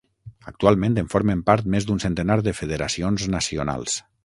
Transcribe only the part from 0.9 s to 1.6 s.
en formen